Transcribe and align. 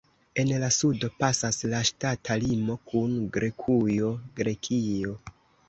En 0.43 0.51
la 0.61 0.69
sudo 0.77 1.09
pasas 1.19 1.59
la 1.73 1.83
ŝtata 1.91 2.39
limo 2.45 2.79
kun 2.93 3.15
Grekujo 3.39 4.13
(Grekio). 4.43 5.17